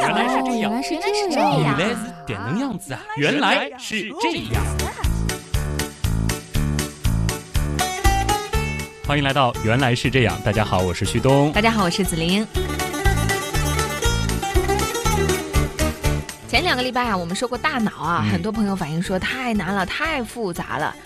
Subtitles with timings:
[0.00, 0.96] 原来是这样，原来是
[1.30, 3.00] 这样，原来是点能样子啊！
[3.18, 4.64] 原来是这样。
[9.06, 11.52] 欢迎来到《原来是这样》， 大家好，我是旭东。
[11.52, 12.46] 大家好，我是子琳。
[16.48, 20.96] 前两个礼拜啊，我们说过大脑啊，嗯很多朋友反映说太难了，太复杂了。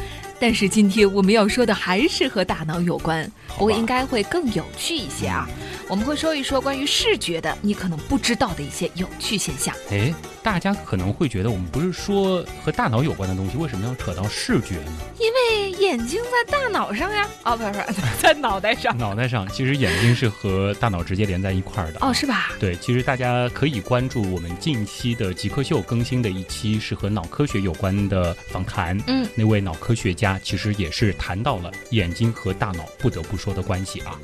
[0.41, 5.49] 但是今天我们要说的还是和大脑有关，不过应该会更有趣一些啊。
[5.89, 9.75] 我们会说一说关于视觉的你可能不知道的一些有趣现象。
[9.91, 14.93] 哎，大家可能会觉得我们不是说和大脑有关的东西，为什么要扯到视觉呢？
[15.21, 18.97] 因为眼睛在大脑上呀，哦，不是不是，在脑袋上。
[18.99, 21.99] 脑袋上其实眼睛是和大脑直接连在一块儿的。
[22.01, 22.53] 哦，是吧？
[22.59, 28.99] 对，其实大家可以关注我们近期的极客秀更新的一期是和脑科学有关的访谈。
[29.07, 34.19] 嗯，那位脑科学家其实也是谈到了眼睛和大脑不得不说的关系啊。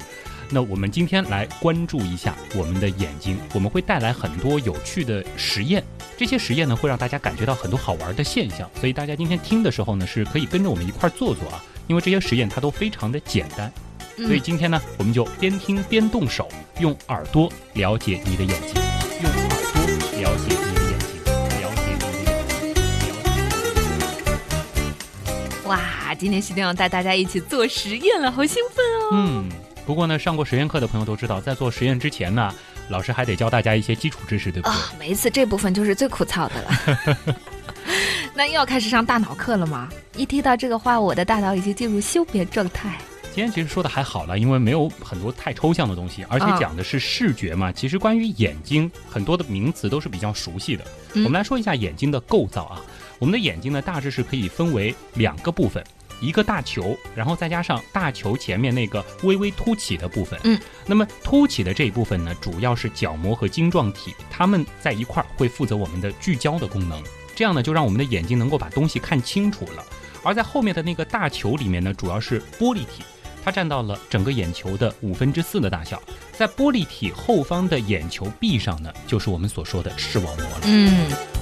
[0.53, 5.85] 那我们今天来关注一下我们的眼睛，我们会带来很多有趣的实验，
[6.17, 13.73] 这些实验呢会让大家感觉到很多好玩的现象，所以大家今天听的时候呢是可以跟着我们一块儿做做啊，因为这些实验它都非常的简单。
[14.17, 16.47] 嗯所以今天呢，我们就边听边动手，
[16.79, 18.75] 用耳朵了解你的眼睛，
[19.23, 19.57] 用耳朵
[20.21, 22.83] 了解你的眼睛，了解你的眼睛，了解你的眼
[24.75, 25.69] 睛。
[25.69, 29.09] 哇，今天徐定要带大家一起做实验了，好兴奋哦！
[29.13, 29.49] 嗯，
[29.91, 32.55] 不过呢，上过实验课的朋友都知道，在做实验之前呢，
[32.89, 34.73] 老师还得教大家一些基础知识，对不对？
[34.73, 37.37] 啊、每一次这部分就是最枯燥的了。
[38.33, 39.89] 那又要开始上大脑课了吗？
[40.15, 42.97] 一提到这个话，我的大脑已经进入休眠状态。
[43.35, 47.73] 今天其实说的还好了，因为没有很多太抽象的东西，而且啊讲的是视觉嘛。
[47.73, 50.85] 其实关于眼睛，很多的名词都是比较熟悉的。
[51.15, 52.81] 嗯我们来说一下眼睛的构造啊。
[53.19, 55.85] 我们的眼睛呢，大致是可以分为两个部分。
[56.21, 60.39] 一个大球，然后再加上大球前面那个微微凸起的部分。
[60.45, 67.03] 嗯，那么凸起的这一部分呢，主要是角膜和晶状体，它们在一块儿会负责我们的聚焦的功能。
[67.35, 69.85] 这样呢，就让我们的眼睛能够把东西看清楚了。
[70.23, 73.03] 而在后面的那个大球里面呢，主要是玻璃体，
[73.43, 76.03] 它占到了整个眼球的五分之四的大小。
[76.33, 80.61] 在玻璃体后方的眼球壁上呢，就是我们所说的视网膜了。
[80.65, 81.40] 嗯。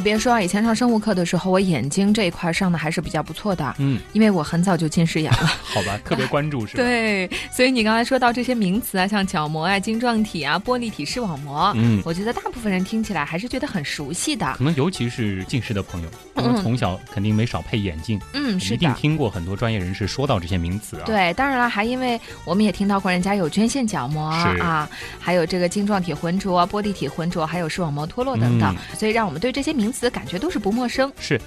[0.00, 5.46] 别说啊，以前上生物课的时候，我眼睛这一块上的还是比较不错的，嗯，因为我很早就近视眼了。
[5.62, 12.02] 好吧，特别关注 是吧？，对，所以你刚才说到这些名词啊，像角膜啊、晶状体啊、玻璃体、视网膜，嗯。
[12.04, 14.54] 我觉得大部分人听起来还是觉得很熟悉的。
[14.56, 18.74] 可能尤其是近视的朋友，因为嗯从小肯定没少配眼镜，嗯，是的。
[18.76, 24.28] 一定听过很多专业人士说到这些名词啊。，对，当然了，还因为我们也听到过人家有捐献角膜
[24.60, 24.88] 啊，
[25.18, 31.12] 还有这个晶状体浑浊啊、玻璃体浑浊，还有视网膜脱落等等，所以让我们对这些名词感觉都是不陌生。
[31.18, 31.40] 是。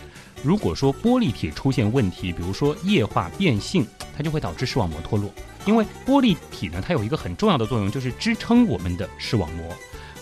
[0.44, 3.88] 如果说玻璃体出现问题，比如说液化变性，
[4.18, 5.34] 它就会导致视网膜脱落。
[5.66, 9.74] 因为玻璃体呢，它有一个很重要的作用，就是支撑我们的视网膜。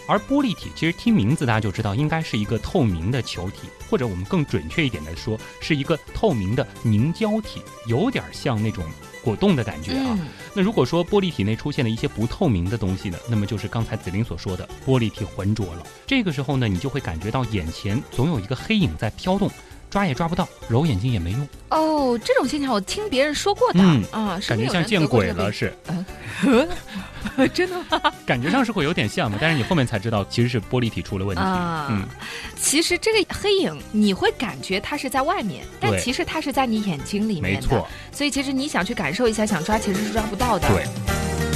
[0.07, 8.83] 而玻璃体其实听名字大家就知道，应该是一个透明的球体，或者我们更准确一点来说，是一个透明的凝胶体，有点像那种
[9.23, 10.17] 果冻的感觉啊。
[10.19, 15.83] 嗯，那如果说玻璃体内出现了一些不透明的东西呢，那么就是刚才紫菱所说的玻璃体浑浊了。
[16.05, 19.49] 这个时候呢，你就会感觉到眼前总有一个黑影在飘动，
[19.91, 25.71] 抓也抓不到，揉眼睛也没用，哦，这种现象我听别人说过的、嗯啊，感觉像见鬼了似。
[26.45, 28.01] 了，真的吗？
[28.25, 31.43] 感觉上是会有点像嘛，但是你后面才知道其实是玻璃体出了问题。
[31.43, 32.07] 啊，嗯，
[32.55, 37.59] 其实这个黑影你会感觉它是在外面，但其实它是在你眼睛里面的。
[37.59, 40.67] 没错，所以其实你想去感受一下，想抓其实是抓不到的。
[40.69, 40.85] 对。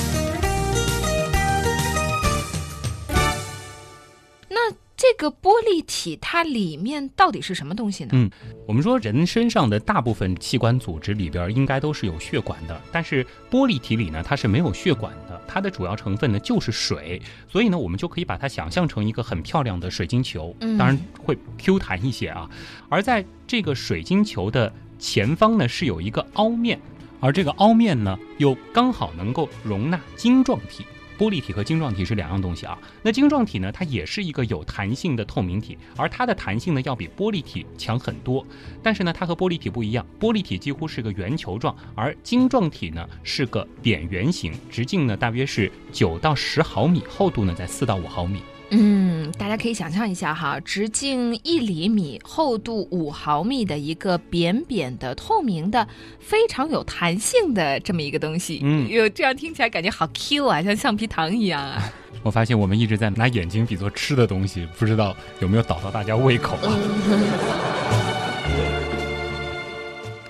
[5.17, 8.11] 个玻璃体它里面到底是什么东西呢？
[8.13, 8.29] 嗯
[8.67, 22.49] 我们说人身上的大部分器官组织里边应该都是有血管的，但是玻璃体里呢，它是没有血管的，它的主要成分呢就是水，所以呢，我们就可以把它想象成一个很漂亮的水晶球，嗯当然会 Q 弹一些啊。
[22.89, 26.79] 而在这个水晶球的前方呢，是有一个凹面，
[27.19, 30.85] 而这个凹面呢，又刚好能够容纳晶状体。
[31.17, 32.77] 玻璃体和晶状体是两样东西啊。
[33.01, 38.45] 那晶状体呢，它也是一个有弹性的透明体，而它的弹性呢要比玻璃体强很多。
[38.83, 48.41] 但是呢，它和玻璃体不一样，玻璃体几乎是个圆球状，而晶状体呢是个扁圆形，直径呢大约是九到十毫米，厚度呢在四到五毫米。
[48.71, 55.88] 嗯，大家可以想象一下哈，直径一厘米、厚度五毫米的一个扁扁的、透明的、
[56.19, 58.59] 非常有弹性的这么一个东西。
[58.63, 61.81] 嗯有这样听起来感觉好 Q 啊，像橡皮糖一样啊。
[62.23, 66.73] 我发现我们一直在拿眼睛比作吃的东西，不知道有没有倒到大家胃口啊？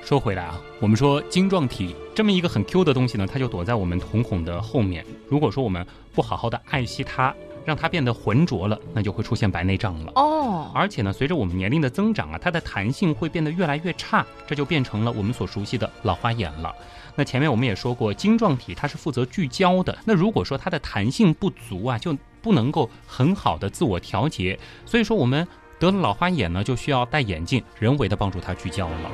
[0.03, 5.03] 说回来啊，我们说晶状体这么一个很 Q 的东西呢，它就躲在我们瞳孔的后面。
[5.27, 5.83] 如果说我们
[6.13, 7.33] 不好好的爱惜它，
[7.65, 10.11] 让它变得浑浊了，那就会出现白内障了。
[10.15, 16.73] 哦，而且呢，随着我们年龄的增长啊，它的弹性会变得越来越差，这就变成了我们所熟悉的老花眼了。
[17.15, 19.97] 那前面我们也说过，晶状体它是负责聚焦的。
[20.05, 24.59] 那如果说它的弹性不足啊，就不能够很好的自我调节。
[24.85, 25.47] 所以说，我们
[25.79, 29.11] 得了老花眼呢，就需要戴眼镜，人为的帮助它聚焦了。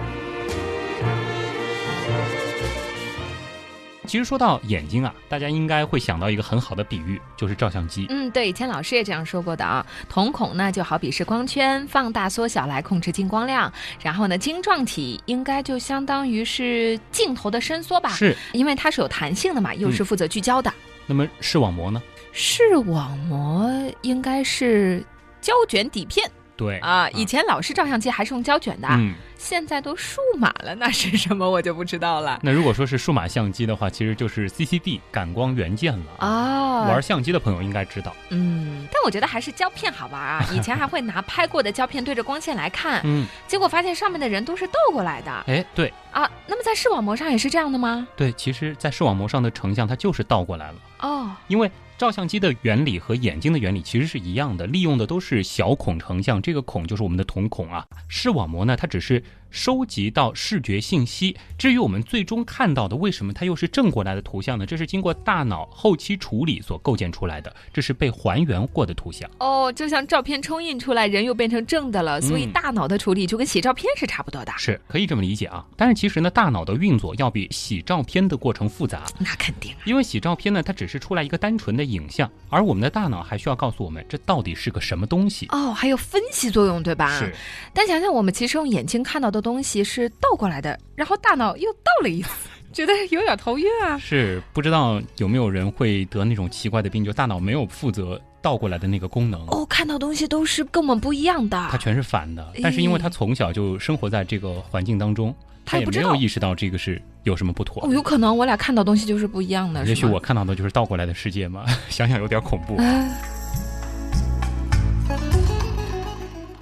[4.12, 8.08] 其实说到眼睛啊，大家应该会想到一个很好的比喻，就是照相机。
[8.10, 9.86] 嗯，对，以前老师也这样说过的啊。
[10.10, 13.72] 瞳孔呢，就好比是光圈，放大、缩小来控制进光量。
[14.04, 18.10] 然后呢，晶状体应该就相当于是镜头的伸缩吧？
[18.10, 20.70] 是，因为它是有弹性的嘛，又是负责聚焦的。
[21.06, 22.04] 那么视网膜呢？
[22.34, 23.72] 视网膜
[24.02, 25.02] 应该是
[25.40, 26.30] 胶卷底片。
[26.58, 32.40] 对啊，以前老式照相机还是用胶卷的，嗯，现在都数码了，那是什么我就不知道了。
[32.44, 36.84] 那如果说是数码相机的话，其实就是 CCD 感光元件了啊。
[36.84, 38.16] 玩相机的朋友应该知道。
[38.30, 40.46] 嗯，但我觉得还是胶片好玩啊。
[40.54, 45.32] 以前还会拿拍过的胶片对着光线来看，嗯，结果发现上面的人都是倒过来的。
[45.48, 48.08] 哎，对啊，那么在视网膜上也是这样的吗？
[48.16, 50.76] 对，其实，在视网膜上的成像它就是倒过来了。
[51.00, 51.70] 哦，因为。
[51.98, 57.86] 照相机的原理和眼睛的原理其实是一样的，利用的都是小孔成像，这个孔就是我们的瞳孔啊。
[58.08, 61.38] 视网膜呢，它只是收集到视觉信息。
[61.60, 64.66] 至于我们最终看到的，为什么它又是正过来的图像呢？
[64.66, 69.30] 这是经过大脑后期处理所构建出来的，这是被还原过的图像。
[69.38, 74.52] 哦，就像照片冲印出来，人又变成正的了，所以大脑的处理就跟洗照片是差不多的。
[74.58, 75.64] 是可以这么理解啊。
[75.78, 79.04] 但是其实呢，大脑的运作要比洗照片的过程复杂。
[79.20, 81.92] 那肯定，因为洗照片呢，它只是出来一个单纯的。
[81.92, 87.20] 影像，而我们的大脑还需要告诉我们这到底是个什么东西哦，还有分析作用，对吧？
[87.20, 87.34] 是。
[87.74, 93.98] 但想想我们其实用眼睛看到的东西是倒过来的，然后大脑又倒了一次，觉得有点头晕啊。
[94.00, 99.42] 是，不知道有没有人会得那种奇怪的病，就大脑没有负责倒过来的那个功能。
[99.48, 102.54] 哦，看到东西都是跟我们不一样的，它全是反的。
[102.62, 105.36] 但是因为他从小就生活在这个环境当中。
[105.64, 107.86] 他也没有意识到这个是有什么不妥。
[107.86, 109.86] 哦，有可能我俩看到东西就是不一样的。
[109.86, 112.78] 也许我看到的就是倒过来的世界嘛， 想想有点恐怖。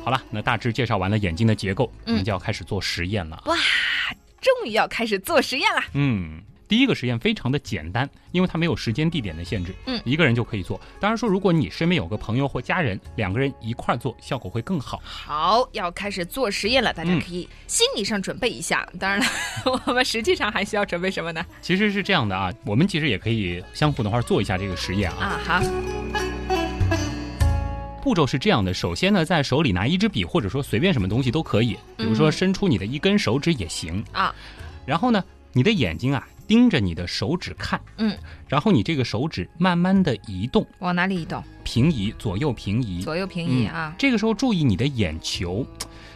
[0.10, 3.44] 好了，那大致介绍完了眼睛的结构，我们就要开始做实验了。
[3.46, 3.56] 哇，
[4.42, 5.84] 终于要开始做实验了。
[5.94, 6.42] 嗯。
[6.68, 10.80] 第一个实验非常的简单，因为它没有时间地点的限制，嗯，一个人就可以做。
[11.00, 15.00] 当然说，如果你身边有个朋友或家人，两个人一块儿做，效果会更好。
[15.04, 18.88] 好，要开始做实验了，大家可以心理上准备一下。
[19.00, 19.26] 当然了，
[19.88, 21.44] 我们实际上还需要准备什么呢？
[21.60, 25.26] 其实是这样的啊，我们其实也可以相互的话做一下这个实验啊。
[25.26, 25.64] 啊，好。
[28.10, 34.34] 步骤是这样的，首先呢，在手里拿一支笔，或者说随便什么东西都可以，比如说伸出你的一根手指也行啊。
[34.84, 35.24] 然后呢，
[35.54, 36.28] 你的眼睛啊。
[36.48, 38.18] 盯着你的手指看，嗯，
[38.48, 41.44] 然后你这个手指慢慢的移动，往哪里移动？
[41.64, 43.94] 平移，左右平移，左右平移啊。
[44.00, 45.64] 这个时候注意你的眼球，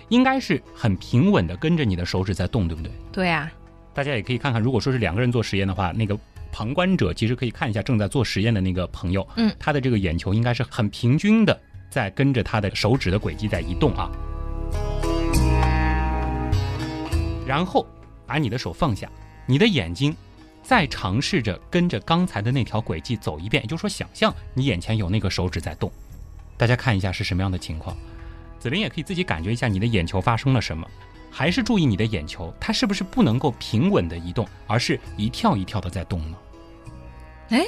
[0.09, 2.91] 应该是很平稳的跟着你的手指在动，对不对？
[3.11, 3.51] 对呀。
[3.93, 6.17] 大家也可以看看，如果说是两个人做实验的话，那个
[6.51, 11.61] 旁观者其实可以看一下正在做实验的那个朋友，嗯，他的这个眼球应该是很平均的，
[11.93, 14.09] 在跟着他的手指的轨迹在移动啊。
[17.45, 17.85] 然后
[18.25, 19.07] 把你的手放下，
[19.45, 20.15] 你的眼睛。
[20.65, 25.91] 再尝试着跟着刚才的那条轨迹走一遍，也就是说，想象你眼前有那个手指在动，
[26.55, 27.93] 大家看一下是什么样的情况。
[28.59, 30.87] 子林也可以自己感觉一下你的眼球发生了什么，
[31.29, 36.37] 还是注意你的眼球，它是不是不能够平稳的移动，而是一跳一跳的在动呢？
[37.49, 37.65] 哎，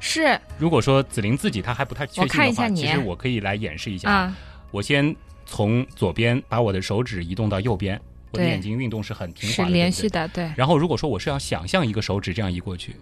[0.00, 0.38] 是。
[0.58, 4.10] 如果说子林自己她还不太确信的话，其实我可以来演示一下。
[4.10, 4.36] 啊，
[4.70, 5.14] 我先
[5.46, 8.00] 从左边把我的手指移动到右边。
[8.30, 10.52] 我的眼睛运动是很平滑的，是连续的，对。
[10.54, 12.94] 然后如果说我是要想象一个手指这样移过去，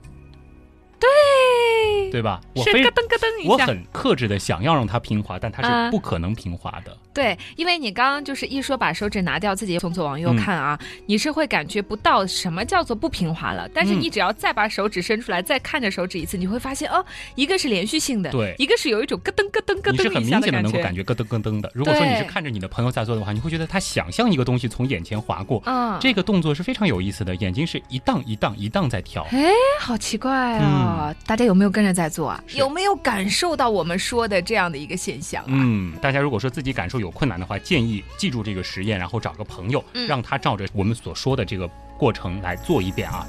[1.01, 1.09] 对，
[2.11, 2.41] 对吧？
[2.57, 3.53] 是咯噔咯噔一下。
[3.53, 6.97] 我很克制的想要让它平滑，但它是不可能平滑的。
[7.13, 13.67] 对，因为你刚刚就是一说把手指拿掉，自己从左往右看啊，你是会感觉不到什么叫做不平滑了。
[13.73, 21.71] 但是你只要再把手指伸出来，再看着手指一次，你会发现哦，一个是连续性的，对，一个是有一种咯噔咯噔咯噔你是很明显的能够感觉咯噔咯噔的。
[21.75, 29.27] 如果说你是看着你的朋友在做的话，你会觉得他想象一个东西从眼前划过，嗯，这个动作是非常有意思的，眼睛是一荡一荡一荡在跳。
[29.33, 29.49] 哎，
[29.81, 31.15] 好奇怪啊！
[31.25, 32.43] 大家有没有跟着在做啊？
[32.55, 35.49] 有没有感受到我们说的这样的一个现象啊？
[35.49, 38.03] 嗯，大家如果说自己感受有困难的话，建议。
[38.17, 43.27] 记住这个实验，然后找个朋友，让他照着我们所说的这个过程来做一遍啊。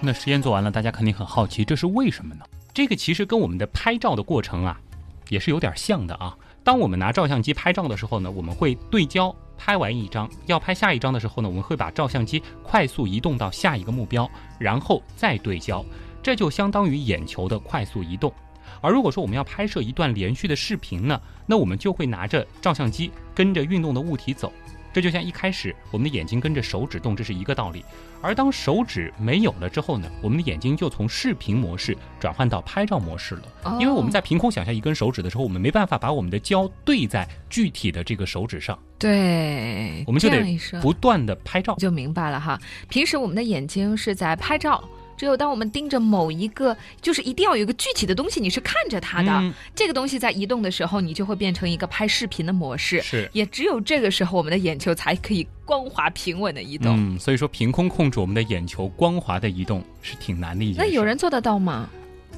[0.00, 2.44] 那实验做完了，大家肯定很好奇，这是为什么呢？
[2.74, 4.80] 这个其实跟我们的拍照的过程啊，
[5.28, 6.36] 也是有点像的啊。
[6.64, 15.84] 当我们拿照相机拍照的时候呢，我们会对焦，拍完一张，要拍下一张的时候呢，我们会把照相机快速移动到下一个目标，然后再对焦，
[16.22, 18.32] 这就相当于眼球的快速移动。
[18.80, 24.52] 而如果说我们要拍摄一段连续的视频呢，那我们就会拿着照相机跟着运动的物体走。
[24.92, 27.84] 这就像一开始我们的眼睛跟着手指动，这是一个道理。
[28.22, 33.42] 而当手指没有了之后呢，我们的眼睛就从视频模式转换到拍照模式了。
[33.80, 38.78] 因为我们在凭空想象一根手指的时候，我们没办法把我们的焦对在具体的这个手指上。
[38.98, 41.74] 对，我们就得不断的拍照。
[41.74, 42.58] 就明白了哈。
[42.88, 44.82] 平时我们的眼睛是在拍照。
[45.22, 53.00] 只有当我们盯着某一个，就是一定要有一个具体的东西，你是看着它的，这个东西在移动的时候，你就会变成一个拍视频的模式。
[53.02, 56.96] 是，也只有这个时候，我们的眼球才可以光滑平稳的移动。
[56.98, 60.90] 嗯，所以说凭空控制我们的眼球光滑的移动是挺难的一件事。
[60.90, 61.88] 那有人做得到吗？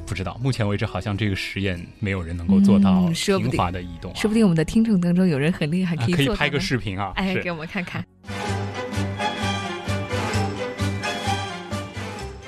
[0.04, 4.14] 不知道，目前为止好像这个实验没有人能够做到平滑的移动。
[4.14, 8.04] 说不定我们的听众当中有人很厉害，可以可以拍个视频啊，哎，给我们看看。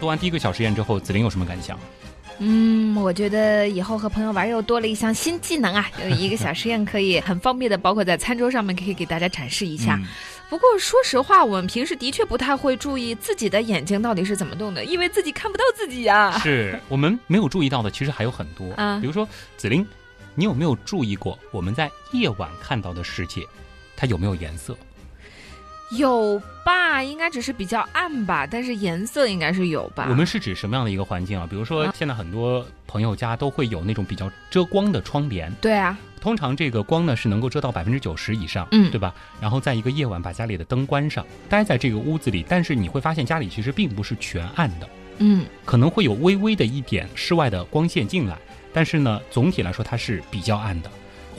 [0.07, 1.77] 做完第一个小实验之后，子林有什么感想？
[2.39, 5.91] 嗯，我觉得以后和朋友玩又多了一项新技能啊！
[6.01, 10.01] 有一个小实验可以很方便的，包括在餐桌上面可以给大家展示一下。
[10.49, 16.39] 不过说实话，我们平时的确不太会注意自己的眼睛到底是怎么动的，因为自己看不到自己呀。
[16.39, 19.01] 是我们没有注意到的，其实还有很多啊。
[19.01, 19.85] 比如说，子林，
[20.37, 23.43] 你有没有注意过我们在夜晚看到的世界，
[23.97, 24.79] 它有没有颜色？
[25.91, 30.07] 有吧，应该只是比较暗吧，但是颜色应该是有吧。
[30.11, 31.47] 我们是指什么样的一个环境啊？
[31.49, 35.53] 比如说，现在很多朋友家都会有那种比较遮光的窗帘。
[35.61, 39.15] 对啊，通常这个光呢是能够遮到百分之九十以上，嗯，对吧？
[39.41, 44.89] 然后在一个夜晚把家里的灯关上，待在这个屋子里，但是你会发现家里其实并不是全暗的，
[45.19, 48.37] 嗯，可能会有微微的一点室外的光线进来，
[48.73, 50.91] 但是呢，总体来说它是比较暗的。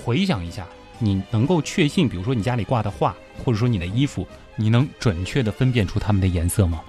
[0.05, 0.65] 回想一下，
[0.99, 4.27] 你能够确信，比如说你家里挂的画，或者说你的衣服。
[4.59, 6.81] 你能准确的分辨出它们的颜色吗？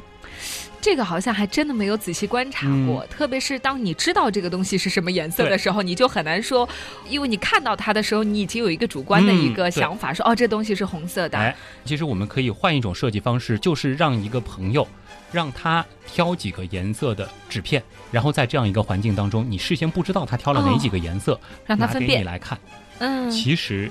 [0.80, 6.66] 这个好像还真的没有仔细观察过，特别是当你知道这个东西是什么颜色的时候，你就很难说，
[7.10, 11.36] 因为你看到它的时候，你已经有一个主观的一个想法，说哦，这东西是红色的。
[11.36, 14.88] 哎，其实我们可以换一种设计方式，就是让一个朋友，
[15.32, 22.58] 让他挑几个颜色的纸片，然后在这样一个环境当中，你事先不知道他挑了哪几个颜色，让他分辨你来看。
[22.98, 23.90] 嗯，其实。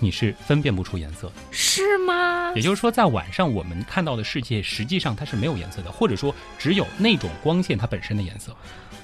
[0.00, 2.52] 你是分辨不出颜色的，是吗？
[2.56, 8.54] 也就是说，在晚上我们看到的世界，实际上它是没有颜色的，或者说只有那种光线它本身的颜色。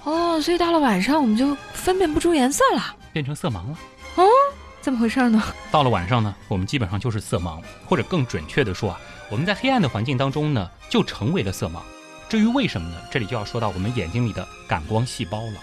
[0.03, 3.79] 哦，所以到了晚上我们就分辨不出颜色了，变成色盲了。
[4.17, 4.27] 哦，
[4.81, 5.41] 怎么回事呢？
[5.71, 11.81] 到了晚上呢，我们基本上就是色盲，或者更准确的说啊，我们在黑暗的环境当中呢，就成为了色盲。
[12.29, 12.97] 至于为什么呢？
[13.11, 15.55] 这里就要说到我们眼睛里的感光细胞了。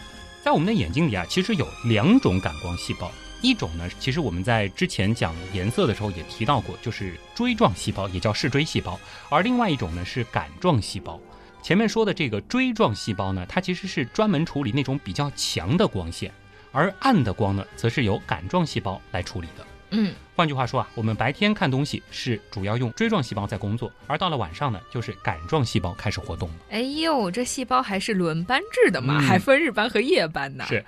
[0.41, 3.12] 在我们的眼睛里啊，其实有两种感光细胞。
[3.41, 8.97] 一种呢，其实我们在之前讲颜色的时候也提到过，就是锥状细胞，也叫视锥细胞。
[9.29, 11.19] 而另外一种呢是杆状细胞。
[11.62, 16.31] 前面说的这个锥状细胞呢，它其实是专门处理那种比较强的光线，
[16.71, 19.67] 而暗的光呢，则是由杆状细胞来处理的。
[19.91, 26.48] 嗯，换句话说啊，我们白天看东西是主要用锥状细胞在工作，而到了晚上呢，就是杆状细胞开始活动。
[26.70, 30.63] 哎呦，这细胞还是轮班制的嘛，还分日班和夜班呢。
[30.67, 30.86] 是。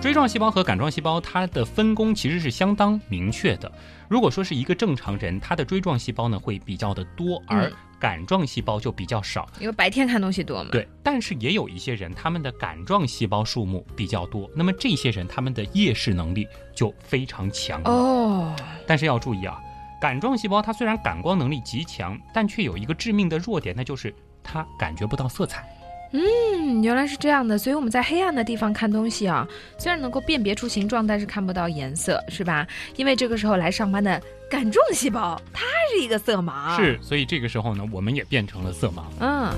[0.00, 3.70] 锥状细胞和杆状细胞，它的分工其实是相当明确的。
[4.06, 9.48] 如果说是一个正常人，他的锥状细胞呢会比较的多，而杆状细胞就比较少。
[9.58, 10.70] 因为白天看东西多嘛。
[10.70, 18.54] 对，但是也有一些人，他们的杆状细胞数目比较多，那么这些人他们的夜视能力就非常强哦。
[18.86, 19.58] 但是要注意啊，
[20.00, 24.14] 杆状细胞它虽然感光能力极强，但却有一个致命的弱点，那就是
[24.44, 25.68] 它感觉不到色彩。
[26.12, 29.46] 嗯，原来是这样的，所以我们在黑暗的地方看东西啊，
[29.78, 32.66] 虽然能够辨别出形状，但是看不到颜色，是吧？
[32.96, 36.74] 因为这个时候来上班的感状细胞，它是一个色盲。
[36.76, 39.02] 是，所以这个时候呢，我们也变成了色盲。
[39.20, 39.50] 嗯。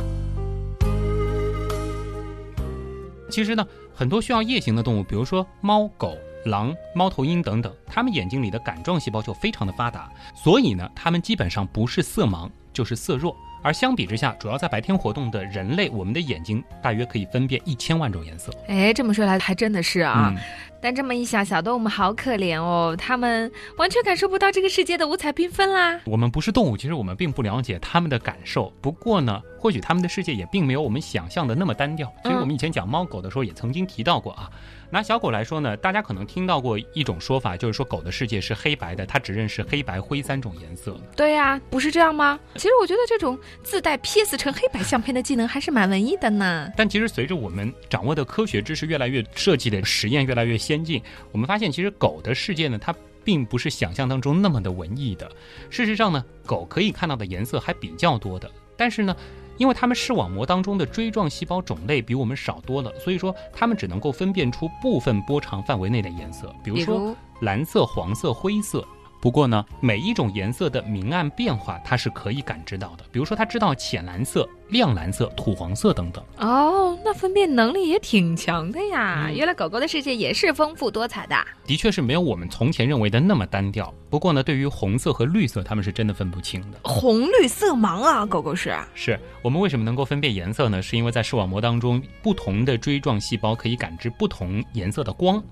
[3.30, 3.64] 其实呢，
[3.94, 13.36] 很多需要夜行的动物，比如说猫、狗、狼、猫头鹰等等，它们眼睛里的感状细胞就非常的发达，所以呢，它们基本上不是色盲，就是色弱。
[13.62, 18.50] 而相比之下，主要在白天活动的人类，我们的眼睛大约可以分辨一千万种颜色。
[18.68, 20.34] 哎，这么说来还真的是啊。
[20.82, 26.00] 但这么一想，小动物们好可怜哦，它们完全感受不到这个世界的五彩缤纷啦。
[26.06, 28.72] 我们不是动物，其实我们并不了解它们的感受。
[28.80, 32.10] 不过呢，或许它们的世界也并没有我们想象的那么单调。
[32.24, 34.48] 其实我们以前讲猫狗的时候也曾经提到过啊。
[34.92, 40.98] 拿小狗来说呢，大家可能听到过一种说法，就是说狗的世界是黑白的，它只认识黑白灰三种颜色。
[41.14, 42.40] 对呀，不是这样吗？
[42.54, 46.70] 其实我觉得这种自带 PS 成黑白相片的技能还是蛮文艺的呢。
[46.76, 55.30] 但其实随着我们掌握的科学知识越来越，设计的实验越来越先进，我们发现其实狗的世界呢，它并不是想象当中那么的文艺的。
[55.70, 59.16] 事实上呢，狗可以看到的颜色还比较多的，但是呢。
[59.58, 68.82] 因为它们视网膜当中的锥状细胞种类比我们少多了，所以说它们只能够分辨出部分波长范围内的颜色，比如说蓝色、黄色、灰色。
[69.20, 73.04] 不过呢，每一种颜色的明暗变化，它是可以感知到的。
[73.12, 76.24] 比如说，它知道浅蓝色、亮蓝色、土黄色等等。
[76.38, 79.30] 哦，那分辨能力也挺强的呀。
[79.30, 81.36] 原来狗狗的世界也是丰富多彩的。
[81.66, 83.92] 的确是没有我们从前认为的那么单调。
[84.08, 86.78] 不过呢，对于红色和绿色，它们是真的分不清的。
[86.82, 88.74] 红绿色盲啊，狗狗是。
[88.94, 90.80] 是我们为什么能够分辨颜色呢？
[90.80, 95.42] 是因为在视网膜当中，不同的锥状细胞可以感知不同颜色的光。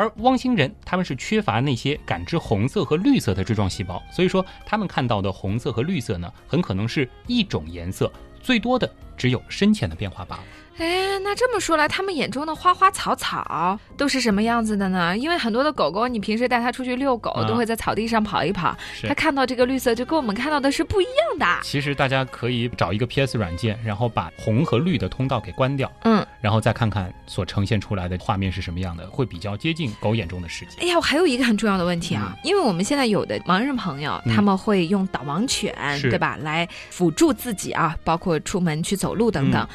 [0.00, 10.42] 而汪星人他们是缺乏那些感知红色和绿色的锥状细胞，所以说他们看到的红色和绿色呢，很可能是一种颜色，最多的只有深浅的变化罢了。
[10.80, 15.14] 哎，那这么说来，他们眼中的花花草草都是什么样子的呢？
[15.14, 18.74] 因为很多的狗狗，你平时带它出去遛狗，都会在草地上跑一跑，
[19.06, 21.46] 它看到这个绿色，就跟我们看到的是不一样的。
[21.62, 30.80] 其实大家可以找一个 PS 软件，然后把红和绿的通道给关掉，嗯，然后再看看所呈现出来的画面是什么样的，会比较接近狗眼中的世界。
[30.80, 39.68] 哎呀，我还有一个很重要的问题啊，因为我们现在有的盲人朋友，他们会用导盲犬，对吧，来辅助自己啊，包括出门去走路等等。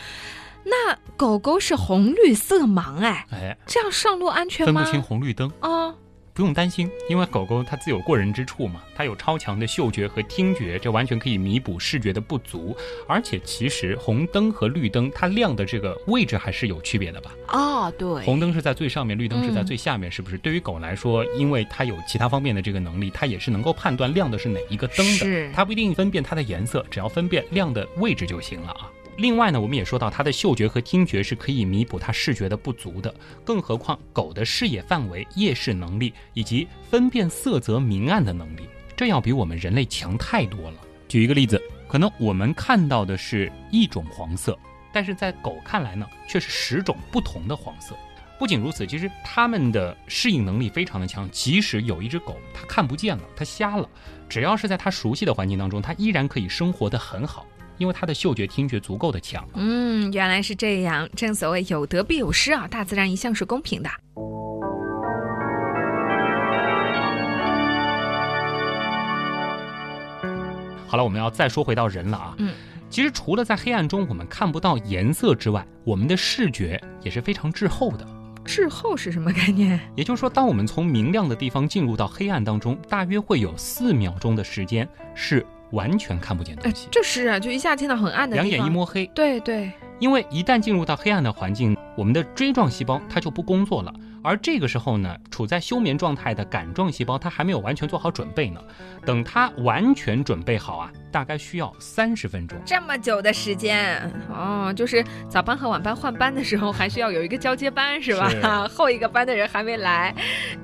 [0.67, 4.81] 那狗狗是红绿色盲哎，哎，这样上路安全吗？
[4.81, 5.93] 分不清红绿灯啊，
[6.33, 12.75] 不用担心，因为狗狗它自有过人之处嘛，它有超强的嗅觉和听觉，这完全可以弥补视觉的不足。
[13.07, 17.31] 而且其实红灯和绿灯它亮的这个位置还是有区别的吧？
[17.49, 20.37] 哦，对，红灯是在最上面，绿灯是在最下面，是不是？
[20.39, 25.13] 对于狗来说，因为它有其他方面的这个能力，它也是能够判断亮的是哪一个灯的。
[25.13, 28.91] 是，它不一定分辨它的颜色，只要分辨亮的位置就行了啊。
[29.17, 33.13] 另外呢，我们也说到它的嗅觉和听觉是可以弥补它视觉的不足的，
[33.45, 40.77] 更何况狗的视野范围、夜视能力以及分辨色泽明暗的能力，这要比我们人类强太多了。
[41.07, 44.57] 举一个例子，可能我们看到的是一种黄色，
[44.91, 47.95] 但是在狗看来呢，却是十种不同的黄色。
[48.37, 53.89] 不仅如此，其实它们的适应能力非常的强，即使有一只狗它看不见了，它瞎了，
[54.27, 57.45] 只要是在它熟悉的环境当中，它依然可以生活得很好。
[57.77, 59.47] 因为它的嗅觉、听觉足够的强。
[59.53, 61.07] 嗯，原来是这样。
[61.15, 63.89] 正所谓有得必有失啊，大自然一向是公平的。
[70.87, 72.35] 好了，我们要再说回到人了啊。
[72.37, 72.53] 嗯，
[72.89, 78.07] 其实除了在黑暗中我们看不到颜色之外，我们的视觉也是非常滞后的。
[78.45, 79.79] 滞后是什么概念？
[79.95, 85.45] 也就是说，当我们从明亮的地方进入到黑暗当中，大约会有四秒钟的时间是。
[85.75, 89.05] 完全看不见东西，就是啊，就一下见到很暗的，两眼一摸黑。
[89.13, 93.93] 对对，因为一旦进入到黑暗的环境，我们的锥状细胞它就不工作了。
[94.25, 98.59] 而这个时候呢，处在休眠状态的杆状细胞，它还没有完全做好准备呢。
[99.05, 102.57] 等它完全准备好啊，大概需要三十分钟。
[102.65, 108.27] 这么久的时间哦，就是早班和晚班换班的时候，还需要有一个交接班是吧？
[108.67, 110.13] 后一个班的人还没来，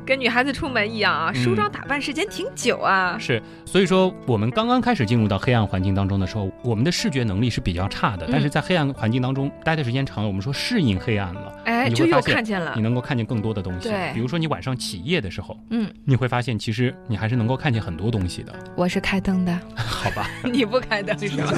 [0.04, 3.16] 跟女孩子出门一样啊，梳妆打扮时间挺久啊。
[3.20, 8.28] 是，所以说我们刚刚开始进入到黑暗环境当中的时候，我们的视觉能力是比较差的。
[8.32, 13.51] 但是在黑暗环境当中待的时间长了，我们说适应黑暗了，哎，就又看见了，你能够看见更多。
[13.54, 18.54] 的东西，对，比如说你晚上起夜的时候，嗯，你会发现其实你还是能够看见很多东西的。
[18.76, 20.30] 我是开灯的，好吧？
[20.52, 21.52] 你不开灯是吧？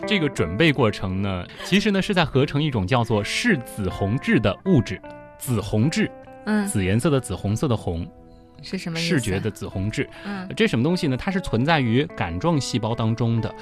[0.06, 5.00] 这个准备过程呢，其实呢是在合成一种叫做视紫红质的物质，
[5.38, 6.10] 紫红质，
[6.46, 8.04] 嗯，紫颜色的紫，红色的红，
[8.60, 9.08] 是什么意思？
[9.08, 11.16] 视觉的紫红质，嗯，这什么东西呢？
[11.16, 13.54] 它是存在于杆状细胞当中的。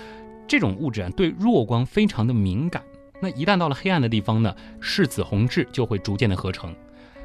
[0.46, 2.82] 这种物质啊，对弱光非常的敏感。
[3.20, 6.74] 那一旦到了黑暗的地方呢，视紫红质就会逐渐的合成。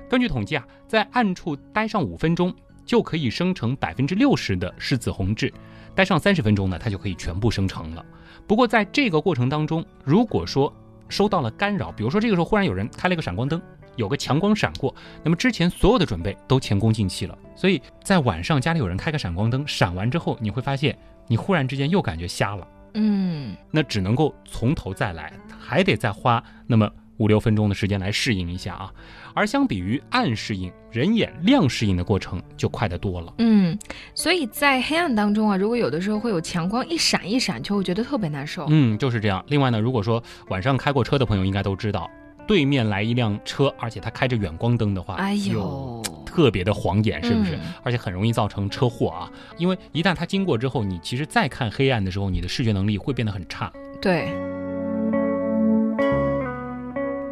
[0.09, 2.53] 根据统计啊，在暗处待上五分钟，
[2.85, 5.49] 就可以生成百分之六十的视紫红质；
[5.95, 8.05] 待上三十分钟呢，它就可以全部生成了。
[8.45, 10.71] 不过在这个过程当中，如果说
[11.09, 13.61] 收到了干扰，比如说这个时候忽然有人开了一个闪光灯，
[13.95, 17.37] 有个强光闪过，那么之前所有的准备都前功尽弃了。
[17.55, 22.67] 所以在晚上家里有人开个闪光灯，闪完之后，你会发现你忽然之间又感觉瞎了。
[22.93, 28.91] 嗯，那只能够从头再来，还得再花那么五六分钟的时间来适应一下啊。
[29.35, 33.33] 而相比于暗适应，人眼亮适应的过程就快得多了。
[33.39, 33.75] 嗯，
[34.13, 38.67] 所以在黑暗当中啊，如果有的时候会有强光一闪一闪，就会觉得特别难受。
[38.69, 39.43] 嗯，就是这样。
[39.47, 42.07] 另外呢，如果说晚上开过车的朋友应该都知道，
[42.47, 47.55] 对面来一辆车，而且他开着远光灯的话，哎呦，特别的晃眼，是不是？
[47.55, 49.31] 嗯而且很容易造成车祸啊。
[49.57, 53.71] 因为一旦他经过之后，你其实再看黑暗的时候，你的视觉能力会变得很差。
[54.01, 54.29] 对，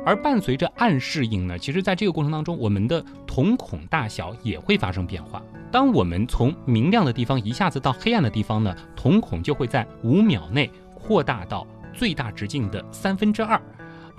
[0.06, 5.42] 而伴随着暗适应呢，其实在这个过程当中，我们的瞳孔大小也会发生变化。
[5.72, 13.62] 当我们从明亮的地方一下子到黑暗的地方呢，瞳孔就会在五秒内扩大到最大直径的三分之二，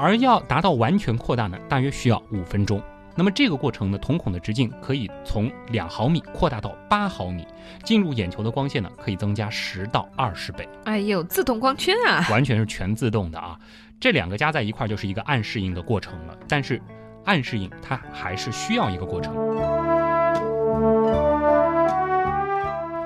[0.02, 2.82] 而要达到完全扩大呢，大约需要五分钟。
[3.14, 7.46] 那么这个过程呢，瞳孔的直径可以从两毫米扩大到八毫米，
[7.84, 10.68] 进入眼球的光线呢，可以增加十到二十倍。
[10.86, 12.26] 哎呦，自动光圈啊！
[12.32, 13.56] 完全是全自动的啊。
[14.00, 16.36] 这两个加在一块儿就是一个暗适应的过程了。
[16.48, 16.82] 但是，
[17.24, 19.32] 暗适应它还是需要一个过程。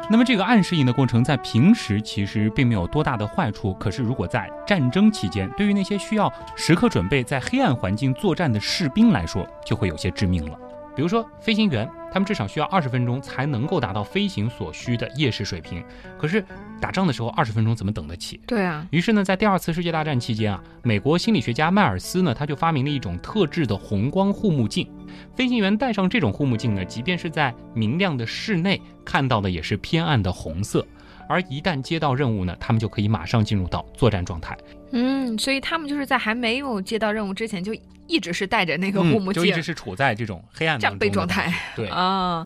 [0.09, 10.57] 那么，这个暗适应的过程在平时其实并没有多大的坏处，可是如果在战争期间，对于那些需要时刻准备在黑暗环境作战的士兵来说，就会有些致命了。
[10.97, 15.85] 比如说，飞行员他们至少需要二十分钟才能够达到飞行所需的夜视水平，
[16.19, 16.43] 可是
[16.81, 18.41] 打仗的时候二十分钟怎么等得起？
[18.47, 24.89] 对啊，于是呢，在第二次世界大战期间啊，美国心理学家迈尔斯呢，他就发明了一种特制的红光护目镜。
[25.35, 30.87] 飞行员戴上这种护目镜呢，即便是在明亮的室内，看到的也是偏暗的红色。
[31.29, 34.57] 而一旦接到任务呢，他们就可以马上进入到作战状态。
[34.93, 37.75] 嗯，所以他们就是在还没有接到任务之前，就
[38.09, 41.53] 一直是戴着那个护目嗯，就镜，一直是处在这种黑暗当中战备状态。
[41.75, 42.45] 对，啊。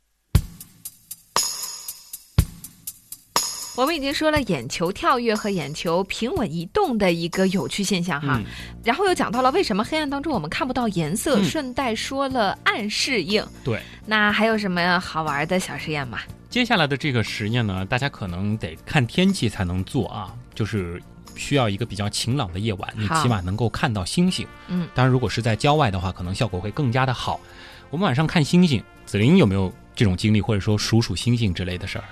[3.76, 8.44] 我们已经说了眼球跳跃和眼球平稳移动的一个有趣现象哈，嗯，
[8.84, 13.42] 然后又讲到了为什么黑暗当中我们看不到颜色，嗯顺带说了暗适应。
[13.64, 13.80] 对。
[14.04, 16.18] 那还有什么好玩的小实验吗？
[16.50, 21.00] 接下来的这个实验呢，大家可能得看天气才能做啊，就是
[21.40, 24.46] 需要一个比较晴朗的夜晚，你起码能够看到星星。
[24.68, 27.40] 嗯，当然如果是在郊外的话，可能效果会更加的好。
[27.88, 32.04] 我们晚上看星星，紫菱有没有这种经历，或者说数数星星之类的事儿？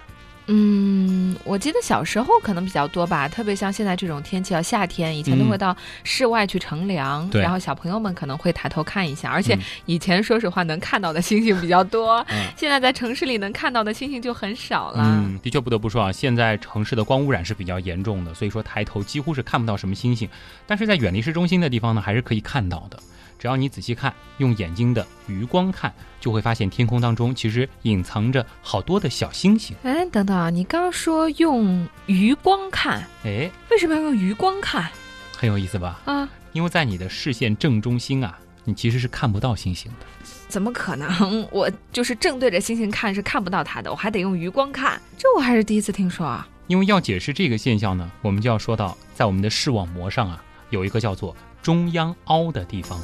[0.50, 15.02] 嗯，我记得小时候可能比较多吧，特别像现在这种天气啊，夏天以前都嗯会到室外去乘凉，对然后小朋友们可能会抬头看一下，而且嗯以前说实话能看到的星星比较多， 嗯现在在城市里能看到的星星就很少了。
[15.04, 20.28] 嗯，的确不得不说啊，现在城市的光污染是比较严重的，所以说抬头几乎是看不到什么星星。
[20.66, 22.98] 但是在远离市中心的地方呢，还是可以看到的。
[23.38, 29.76] 只要你仔细看，用眼睛的余光看，就会发现天空当中其实隐藏着好多的小星星。
[29.84, 34.90] 哎，等等啊，你刚刚说用余光看，哎，为什么要用余光看
[35.36, 36.00] 很有意思吧？
[36.04, 36.28] 啊？
[36.52, 40.06] 因为在你的视线正中心啊，你其实是看不到星星的。
[40.48, 41.46] 怎么可能？
[41.52, 46.48] 我就是正对着星星看是看不到它的，我还得用余光看，这我还是第一次听说啊。
[46.66, 53.00] 因为要解释这个现象呢，我们就要说到，在我们的视网膜上啊，有一个叫做中央凹的地方。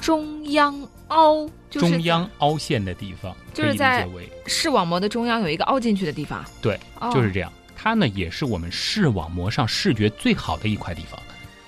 [0.00, 0.74] 中央
[1.08, 4.06] 凹就是中央凹陷的地方，就是在
[4.46, 6.44] 视网膜的中央有一个凹进去的地方。
[6.60, 7.50] 对，哦、就是这样。
[7.74, 11.20] 它呢也是我们视网膜上视觉最好的一块地方，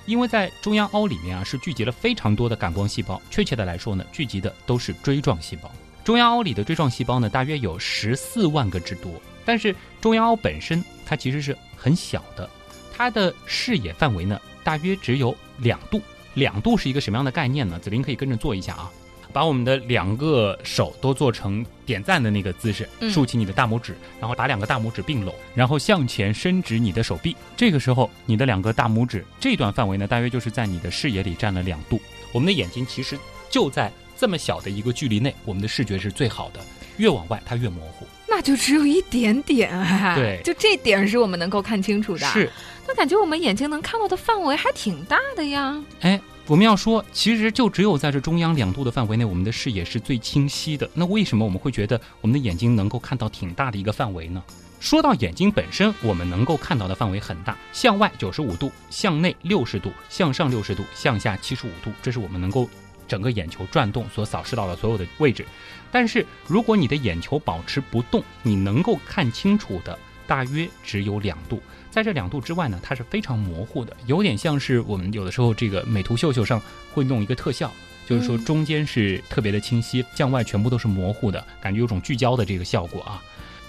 [0.05, 5.71] 因为在中央凹里面啊是聚集了非常多的感光细胞，确切的来说呢，聚集的都是锥状细胞。
[6.05, 9.13] 中央凹里的锥状细胞呢大约有十四万个之多，
[9.45, 12.49] 但是中央凹本身它其实是很小的，
[12.97, 16.01] 它的视野范围呢大约只有两度。
[16.35, 17.79] 两度是一个什么样的概念呢？
[17.79, 18.91] 子林可以跟着做一下啊。
[19.33, 27.37] 把我们的两个手都做成点赞的那个姿势，嗯竖起你的大拇指，然后把两个大拇指并拢，然后向前伸直你的手臂。
[27.55, 32.01] 这个时候，你的两个大拇指这段范围呢，大约就是在你的视野里占了两度。
[32.33, 33.19] 我们的眼睛其实
[33.51, 36.61] 就在这么小的一个距离内，我们的视觉是最好的。
[36.97, 38.07] 越往外，它越模糊。
[38.27, 42.51] 那就只有一点点啊，对就这点是我们能够看清楚的。，是，
[42.89, 45.83] 那感觉我们眼睛能看到的范围还挺大的呀。
[46.01, 50.89] 哎，我们要说，其实就只有在这中央两度的范围内，我们的视野是最清晰的。
[50.95, 54.43] 那为什么我们会觉得我们的眼睛能够看到挺大的一个范围呢？
[54.79, 62.69] 说到眼睛本身，我们能够看到的范围很大，向外九十五度，向内六十度，向上六十度，向下七十五度，这是我们能够
[63.09, 65.45] 整个眼球转动所扫视到的所有的位置。
[65.91, 71.63] 但是如果你的眼球保持不动，你能够看清楚的大约只有两度。
[71.91, 76.61] 在这两度之外呢，它是非常模糊的，有点像是我们有的时候这个美图秀秀上
[76.93, 77.73] 会弄一个特效，
[78.07, 83.23] 就是说嗯中间是特别的清晰，向外全部都是模糊的，感觉有种聚焦的这个效果啊。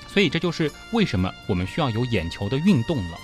[0.07, 3.17] 所以这就是为什么我们需要有眼球的运动了。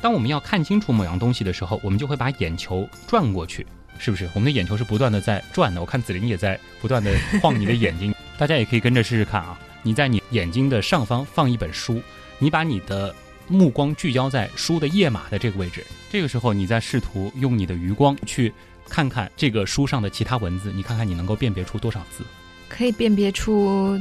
[0.00, 3.66] 当我们要看清楚某样东西的时候，我们就会把眼球转过去，
[3.98, 4.28] 是不是？
[4.34, 5.80] 我们的眼球是不断的在转的。
[5.80, 9.58] 我看紫玲也在不断的晃你的眼睛， 大家也可以跟着试试看啊。
[9.82, 12.02] 你在你眼睛的上方放一本书，
[12.38, 13.14] 你把你的
[13.48, 18.52] 目光聚焦在书的页码的这个位置，这个时候你在试图用你的余光去
[18.88, 22.24] 看看这个书上的其他文字，你看看你能够辨别出多少字？
[22.68, 23.98] 可以辨别出。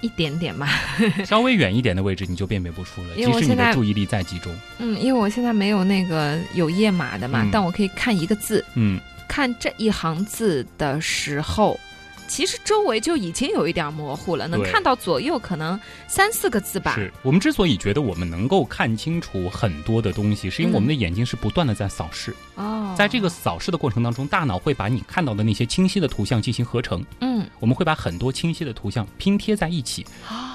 [0.00, 0.68] 一点点吧，
[1.24, 4.54] 稍微远一点的位置你就辨别不出了，即使你的注意力再集中。
[4.78, 8.62] 嗯，因为我现在没有那个有页码的嘛，但我可以看一个字。
[8.74, 11.80] 嗯，看这一行字的时候。
[12.26, 16.94] 其实周围就已经有一点模糊了，能看到左右可能三四个字吧。
[16.94, 22.34] 是我们之所以觉得我们能够看清楚很多的东西，是因为我们的眼睛是不断的在扫视。
[22.56, 27.04] 哦，在这个扫视的过程当中，大脑会把你看到的那些清晰的图像进行合成。
[27.20, 30.04] 嗯，我们会把很多清晰的图像拼贴在一起，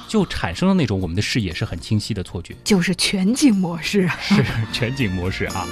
[0.08, 2.56] 就产生了那种我们的视野是很清晰的错觉。
[2.64, 5.68] 就是全景模式，是全景模式啊。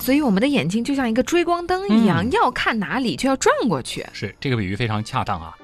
[0.00, 4.04] 所以我们的眼睛就像一个追光灯一样，要看哪里就要转过去。
[4.12, 5.54] 是这个比喻非常恰当啊。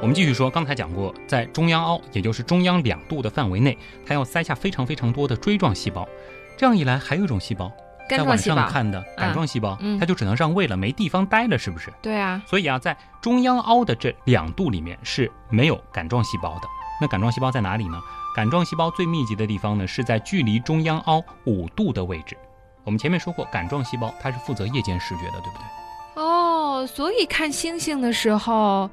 [0.00, 3.76] 我们继续说，刚才讲过，在中央凹，也就是中央两度的范围内，
[4.06, 6.08] 它要塞下非常非常多的锥状细胞。
[6.56, 7.70] 这样一来，还有一种细胞，
[8.08, 11.92] 在晚上看的杆状细胞，它就只能让位了，没地方待了，是不是？
[12.00, 12.40] 对啊。
[12.46, 16.68] 所以啊，在中央凹的这两度里面是没有杆状细胞的。
[17.00, 18.00] 那杆状细胞在哪里呢？
[18.34, 22.36] 杆状细胞最密集的地方呢，是在距离中央凹五度的位置。
[22.84, 26.22] 我们前面说过，杆状细胞它是负责夜间视觉的，对不对？
[26.22, 28.88] 哦，所以看星星的时候，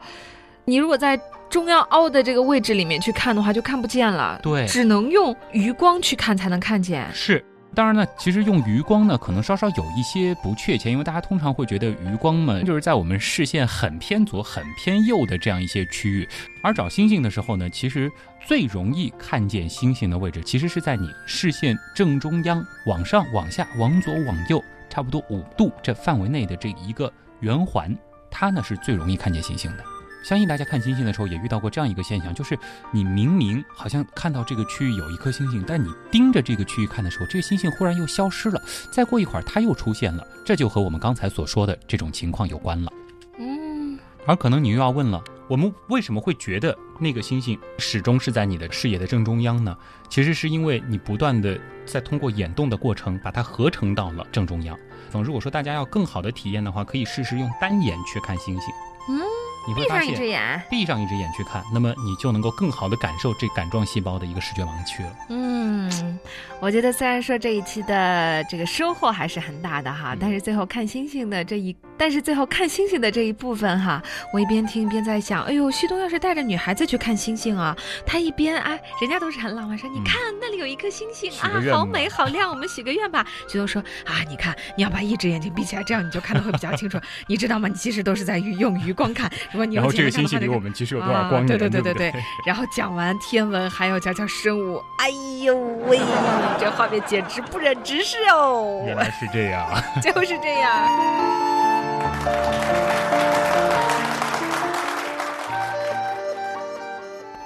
[0.65, 4.39] 你如果在中央凹的这个位置里面去看的话，就看不见了。
[4.41, 7.08] 对，只能用余光去看才能看见。
[7.13, 7.44] 是。
[7.75, 16.27] 当然呢，其实用余光呢，可能稍稍有一些不确切，因为大家通常会觉得余光嘛，就是在我们视线很偏左、很偏右的这样一些区域。
[16.63, 18.09] 而找星星的时候呢，其实
[18.47, 27.11] 最容易看见星星的位置，其实是在你视线正中央，往上、往下、往左、往右，差不多五度这范围内的这一个
[27.41, 27.95] 圆环，
[28.31, 29.94] 它呢是最容易看见星星的。
[30.25, 32.57] 相信大家看星星的时候也遇到过这样一个现象，就是
[32.91, 38.59] 你明明好像看到这个区域有一颗星星，但你盯着这个区域看的时候，这个星星忽然又消失了。
[38.91, 42.91] 再过一会儿，它又出现了，这就和我们刚才所说的这种情况有关了。
[43.38, 49.77] 嗯，而可能你又要问了，我们为什么会觉得那个星星始终是在你的视野的正中央呢？
[50.09, 54.75] 其实是因为你不断的在通过眼动的过程把它合成到了正中央。
[55.13, 58.73] 嗯，如果说大家要更好的体验的话，可以试试用单眼去看星星。
[59.07, 59.44] 嗯。
[59.67, 65.15] 你会发现，闭上一只眼，闭上一只眼去看，那么你就能够更好的感受这感状细胞的一个视觉盲区了。
[65.30, 66.19] 嗯，
[66.60, 74.01] 我觉得虽然说这一期的这个收获还是很大的哈，但是最后看星星的这一，但是最后看星星的这一部分哈，
[74.34, 83.25] 我一边听一边在想，哎呦，旭东要是带着女孩子去看星星啊，他一边哎，人家都是很浪漫，说你看那里有一颗星星啊，好美好亮，我们许个愿吧。
[83.47, 87.67] 旭东说啊，你看你要把一只眼睛闭起来，这样你就看得会比较清楚， 你知道吗？
[87.67, 89.31] 你其实都是在用余光看。
[89.71, 91.58] 然后这个星星离我们其实有多少光年？
[91.58, 92.13] 对对对对对。
[92.45, 94.81] 然后讲完天文，还要讲讲生物。
[94.97, 95.10] 哎
[95.43, 95.55] 呦
[95.88, 95.99] 喂，
[96.60, 98.84] 这画面简直不忍直视哦！
[98.86, 99.67] 原来是这样，
[100.01, 101.55] 就是这样。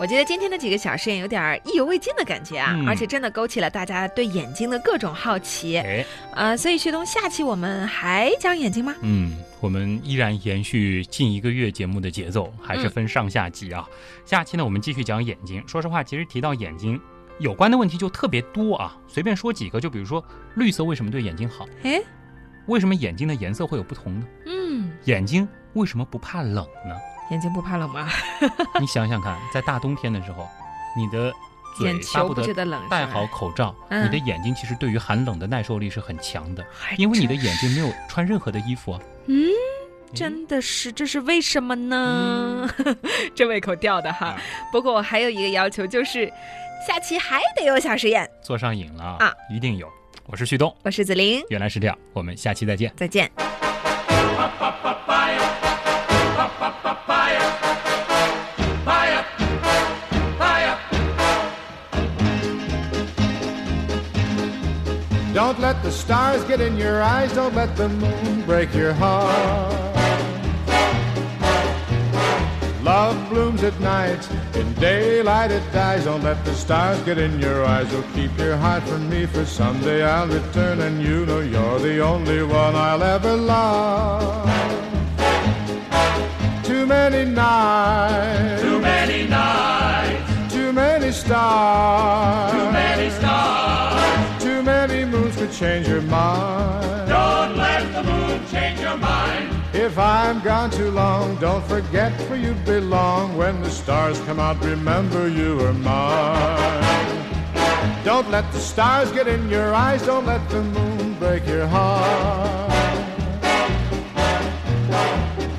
[0.02, 5.78] 我觉得今天的几个小实验有点意犹未尽的感觉啊，而且真的勾起了大家对眼睛的各种好奇。
[5.78, 8.96] 哎，呃，所以旭东，下期我们还讲眼睛吗？
[9.02, 13.86] 嗯，我们依然延续近一个月节目的节奏，还是分上下集啊。
[14.24, 15.62] 下期呢，我们继续讲眼睛。
[15.68, 16.98] 说实话，其实提到眼睛
[17.40, 18.96] 有关的问题就特别多啊。
[19.06, 20.24] 随便说几个，就比如说
[20.56, 21.68] 绿色为什么对眼睛好？
[21.84, 22.02] 哎，
[22.70, 24.26] 为什么眼睛的颜色会有不同呢？
[24.46, 26.96] 嗯，眼睛为什么不怕冷呢？
[27.32, 28.08] 眼睛不怕冷吗？
[28.80, 30.48] 你想想看，在大冬天的时候，
[30.96, 31.34] 你的
[31.78, 32.54] 嘴巴不得
[32.90, 36.66] 戴好口罩，你的眼睛其实对于寒冷的耐受力是很强的，
[36.98, 39.00] 因为你的眼睛没有穿任何的衣服啊。
[39.28, 39.48] 嗯，
[40.14, 42.68] 真的是，这是为什么呢？
[43.36, 44.36] 这胃口吊的哈。
[44.72, 46.32] 不过我还有一个要求，就是
[46.88, 48.30] 下期还得有小实验。
[48.42, 49.32] 做上瘾了啊！
[49.52, 49.88] 一定有。
[50.32, 51.42] 我是旭东，我是子玲。
[51.50, 52.94] 原来是这样，我们下期再见。
[52.96, 53.32] 再见。
[65.34, 69.74] Don't let the stars get in your eyes, don't let the moon break your heart.
[72.84, 74.20] Love blooms at night,
[74.54, 76.06] in daylight eyes.
[76.06, 77.88] Don't let the stars get in your eyes.
[77.94, 82.00] Oh, keep your heart from me, for someday I'll return, and you know you're the
[82.02, 84.50] only one I'll ever love.
[86.64, 88.62] Too many nights.
[88.62, 90.54] Too many nights.
[90.54, 92.52] Too many stars.
[92.52, 94.44] Too many stars.
[94.44, 97.10] Too many moons could change your mind.
[97.10, 99.59] Don't let the moon change your mind.
[99.74, 103.38] If I'm gone too long, don't forget where you belong.
[103.38, 107.00] When the stars come out, remember you are mine.
[108.04, 112.70] Don't let the stars get in your eyes, don't let the moon break your heart.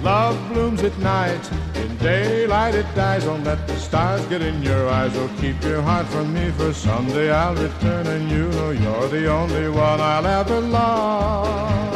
[0.03, 3.25] Love blooms at night, in daylight it dies.
[3.25, 6.51] Don't let the stars get in your eyes, or keep your heart from me.
[6.53, 11.90] For someday I'll return, and you know you're the only one I'll ever love.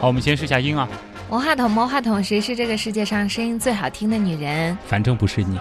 [0.00, 0.88] 好，我们先试下音啊，
[1.28, 4.74] 魔话筒，魔话筒，谁是这个世界上声音最好听的女人？
[4.86, 5.60] 反正不是你。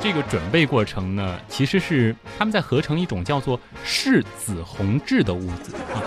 [0.00, 5.98] 这个准备过程呢，其实是他们在合成一种叫做柿子红质的物质啊。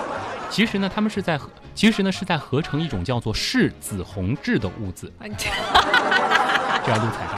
[0.50, 5.12] 其实呢，他们是在合，其实呢是在合成一种叫做柿子红质的物质。
[5.20, 7.35] 这要录彩蛋。